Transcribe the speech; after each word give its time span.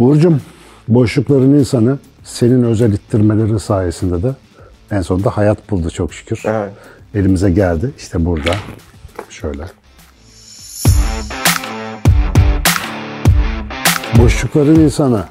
Uğur'cum 0.00 0.40
boşlukların 0.88 1.54
insanı 1.54 1.98
senin 2.24 2.62
özel 2.62 2.92
ittirmelerin 2.92 3.56
sayesinde 3.56 4.22
de 4.22 4.34
en 4.90 5.00
sonunda 5.00 5.36
hayat 5.36 5.70
buldu 5.70 5.90
çok 5.90 6.14
şükür. 6.14 6.42
Evet. 6.44 6.72
Elimize 7.14 7.50
geldi. 7.50 7.90
İşte 7.98 8.24
burada. 8.24 8.54
Şöyle. 9.30 9.62
Boşlukların 14.22 14.80
insanı. 14.80 15.24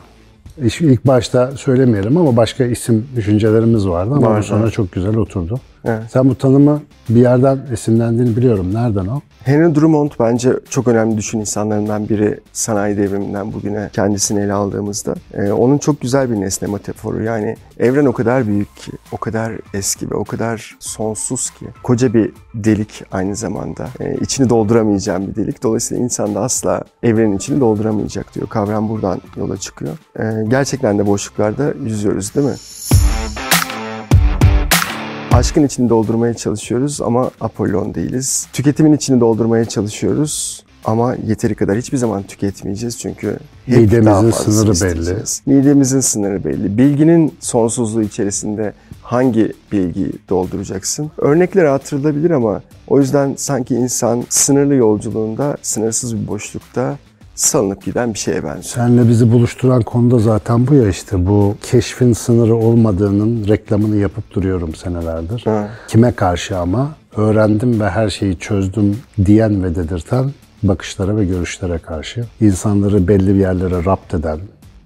İlk 0.79 1.07
başta 1.07 1.51
söylemeyelim 1.51 2.17
ama 2.17 2.37
başka 2.37 2.65
isim 2.65 3.07
düşüncelerimiz 3.15 3.87
vardı 3.87 4.13
ama 4.15 4.29
Var, 4.29 4.41
sonra 4.41 4.63
evet. 4.63 4.73
çok 4.73 4.91
güzel 4.91 5.15
oturdu. 5.15 5.59
Evet. 5.85 6.03
Sen 6.09 6.29
bu 6.29 6.37
tanımı 6.37 6.81
bir 7.09 7.21
yerden 7.21 7.59
esinlendiğini 7.71 8.37
biliyorum. 8.37 8.73
Nereden 8.73 9.07
o? 9.07 9.21
Henry 9.43 9.75
Drummond 9.75 10.11
bence 10.19 10.53
çok 10.69 10.87
önemli 10.87 11.17
düşün 11.17 11.39
insanlarından 11.39 12.09
biri 12.09 12.39
sanayi 12.53 12.97
devriminden 12.97 13.53
bugüne 13.53 13.89
kendisini 13.93 14.39
ele 14.39 14.53
aldığımızda. 14.53 15.15
Ee, 15.33 15.51
onun 15.51 15.77
çok 15.77 16.01
güzel 16.01 16.31
bir 16.31 16.41
nesne 16.41 16.67
metaforu. 16.67 17.23
Yani 17.23 17.55
evren 17.79 18.05
o 18.05 18.13
kadar 18.13 18.47
büyük 18.47 18.77
ki, 18.77 18.91
o 19.11 19.17
kadar 19.17 19.53
eski 19.73 20.11
ve 20.11 20.15
o 20.15 20.23
kadar 20.23 20.77
sonsuz 20.79 21.49
ki. 21.49 21.65
Koca 21.83 22.13
bir 22.13 22.31
delik 22.53 23.03
aynı 23.11 23.35
zamanda. 23.35 23.87
Ee, 23.99 24.17
içini 24.21 24.49
dolduramayacağım 24.49 25.27
bir 25.27 25.35
delik. 25.35 25.63
Dolayısıyla 25.63 26.03
insan 26.03 26.35
da 26.35 26.41
asla 26.41 26.83
evrenin 27.03 27.37
içini 27.37 27.59
dolduramayacak 27.59 28.35
diyor. 28.35 28.47
Kavram 28.47 28.89
buradan 28.89 29.21
yola 29.37 29.57
çıkıyor. 29.57 29.97
Ee, 30.19 30.23
gerçekten 30.47 30.99
de 30.99 31.07
boşluklarda 31.07 31.73
yüzüyoruz 31.83 32.35
değil 32.35 32.47
mi? 32.47 32.55
Aşkın 35.39 35.63
içini 35.63 35.89
doldurmaya 35.89 36.33
çalışıyoruz 36.33 37.01
ama 37.01 37.31
Apollon 37.41 37.95
değiliz. 37.95 38.47
Tüketimin 38.53 38.93
içini 38.93 39.19
doldurmaya 39.19 39.65
çalışıyoruz 39.65 40.63
ama 40.85 41.15
yeteri 41.27 41.55
kadar 41.55 41.77
hiçbir 41.77 41.97
zaman 41.97 42.23
tüketmeyeceğiz 42.23 42.99
çünkü 42.99 43.37
Midemizin 43.67 44.31
sınırı 44.31 44.71
isteyeceğiz. 44.71 45.41
Midemizin 45.45 45.99
sınırı 45.99 46.43
belli. 46.43 46.77
Bilginin 46.77 47.33
sonsuzluğu 47.39 48.01
içerisinde 48.01 48.73
hangi 49.01 49.53
bilgiyi 49.71 50.13
dolduracaksın? 50.29 51.11
Örnekler 51.17 51.65
hatırlanabilir 51.65 52.31
ama 52.31 52.61
o 52.87 52.99
yüzden 52.99 53.33
sanki 53.37 53.75
insan 53.75 54.23
sınırlı 54.29 54.75
yolculuğunda, 54.75 55.57
sınırsız 55.61 56.17
bir 56.17 56.27
boşlukta 56.27 56.97
salınıp 57.39 57.85
giden 57.85 58.13
bir 58.13 58.19
şeye 58.19 58.43
benziyor. 58.43 58.63
Senle 58.63 59.09
bizi 59.09 59.31
buluşturan 59.31 59.81
konu 59.81 60.11
da 60.11 60.19
zaten 60.19 60.67
bu 60.67 60.73
ya 60.73 60.89
işte 60.89 61.27
bu 61.27 61.55
keşfin 61.61 62.13
sınırı 62.13 62.55
olmadığının 62.55 63.47
reklamını 63.47 63.95
yapıp 63.95 64.33
duruyorum 64.35 64.75
senelerdir. 64.75 65.41
Ha. 65.45 65.67
Kime 65.87 66.11
karşı 66.11 66.57
ama 66.57 66.89
öğrendim 67.15 67.79
ve 67.79 67.89
her 67.89 68.09
şeyi 68.09 68.39
çözdüm 68.39 68.97
diyen 69.25 69.63
ve 69.63 69.75
dedirten 69.75 70.31
bakışlara 70.63 71.17
ve 71.17 71.25
görüşlere 71.25 71.77
karşı. 71.77 72.25
İnsanları 72.41 73.07
belli 73.07 73.35
bir 73.35 73.39
yerlere 73.39 73.85
rapt 73.85 74.13
eden, 74.13 74.39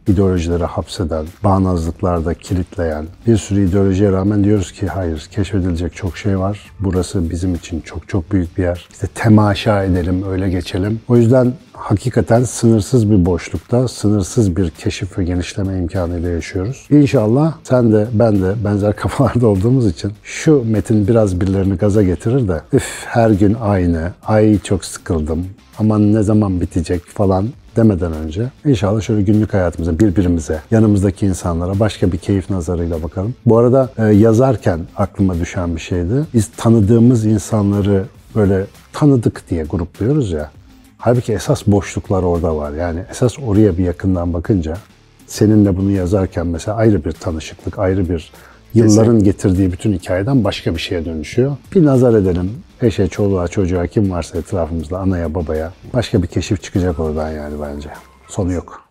ideolojilere 0.08 0.66
hapseden, 0.66 1.26
bağnazlıklarda 1.44 2.34
kilitleyen 2.34 3.06
bir 3.28 3.38
sürü 3.38 3.70
ideolojiye 3.70 4.12
rağmen 4.12 4.44
diyoruz 4.44 4.72
ki 4.72 4.88
hayır 4.88 5.28
keşfedilecek 5.32 5.96
çok 5.96 6.18
şey 6.18 6.40
var. 6.40 6.72
Burası 6.80 7.30
bizim 7.30 7.56
için 7.56 7.82
çok 7.82 8.10
çok 8.10 8.32
büyük 8.32 8.58
bir 8.58 8.64
yer. 8.64 8.88
İşte 8.92 9.08
temaşa 9.08 9.84
edelim, 9.84 10.24
öyle 10.30 10.50
geçelim. 10.50 11.00
O 11.08 11.18
yüzden 11.18 11.54
hakikaten 11.74 12.44
sınırsız 12.44 13.12
bir 13.12 13.26
boşlukta, 13.26 13.88
sınırsız 13.88 14.56
bir 14.56 14.70
keşif 14.70 15.18
ve 15.18 15.24
genişleme 15.24 15.78
imkanıyla 15.78 16.30
yaşıyoruz. 16.30 16.88
İnşallah 16.90 17.54
sen 17.64 17.92
de 17.92 18.08
ben 18.14 18.42
de 18.42 18.54
benzer 18.66 18.96
kafalarda 18.96 19.48
olduğumuz 19.48 19.88
için 19.88 20.12
şu 20.24 20.64
metin 20.66 21.08
biraz 21.08 21.42
birilerini 21.42 21.76
gaza 21.76 22.04
getirir 22.04 22.48
de 22.48 22.62
üf 22.74 23.06
her 23.06 23.30
gün 23.30 23.58
aynı, 23.62 24.12
ay 24.26 24.60
çok 24.60 24.86
sıkıldım, 24.86 25.46
aman 25.80 26.14
ne 26.14 26.24
zaman 26.24 26.62
bitecek 26.62 27.06
falan 27.06 27.48
demeden 27.76 28.14
önce 28.14 28.50
inşallah 28.66 29.02
şöyle 29.02 29.22
günlük 29.22 29.54
hayatımıza, 29.54 30.00
birbirimize, 30.00 30.62
yanımızdaki 30.72 31.26
insanlara 31.26 31.80
başka 31.80 32.12
bir 32.12 32.18
keyif 32.18 32.50
nazarıyla 32.50 33.04
bakalım. 33.04 33.36
Bu 33.46 33.58
arada 33.58 33.90
e, 33.98 34.04
yazarken 34.04 34.80
aklıma 34.96 35.40
düşen 35.40 35.76
bir 35.76 35.82
şeydi. 35.82 36.26
Biz 36.34 36.50
tanıdığımız 36.58 37.26
insanları 37.26 38.06
böyle 38.36 38.66
tanıdık 38.94 39.50
diye 39.50 39.64
grupluyoruz 39.64 40.32
ya. 40.32 40.52
Halbuki 40.98 41.34
esas 41.34 41.68
boşluklar 41.68 42.24
orada 42.24 42.56
var. 42.56 42.72
Yani 42.72 43.00
esas 43.12 43.40
oraya 43.40 43.78
bir 43.78 43.84
yakından 43.84 44.34
bakınca 44.34 44.78
seninle 45.28 45.78
bunu 45.78 45.92
yazarken 45.92 46.48
mesela 46.48 46.78
ayrı 46.78 47.06
bir 47.06 47.12
tanışıklık, 47.12 47.80
ayrı 47.80 48.10
bir 48.10 48.32
yılların 48.74 49.24
getirdiği 49.24 49.72
bütün 49.72 49.94
hikayeden 49.94 50.44
başka 50.44 50.76
bir 50.76 50.80
şeye 50.80 51.06
dönüşüyor. 51.06 51.58
Bir 51.76 51.86
nazar 51.86 52.14
edelim 52.14 52.52
eşe, 52.82 53.08
çoluğa, 53.08 53.48
çocuğa 53.48 53.88
kim 53.88 54.12
varsa 54.12 54.38
etrafımızda, 54.38 55.00
anaya, 55.00 55.34
babaya. 55.34 55.74
Başka 55.94 56.24
bir 56.24 56.28
keşif 56.28 56.64
çıkacak 56.64 57.00
oradan 57.00 57.32
yani 57.32 57.56
bence. 57.62 57.90
Sonu 58.28 58.52
yok. 58.52 58.82